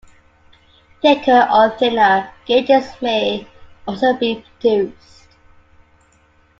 Thicker 1.03 1.47
or 1.53 1.77
thinner 1.77 2.31
gauges 2.47 2.91
may 3.03 3.45
also 3.87 4.15
be 4.17 4.43
produced. 4.59 5.27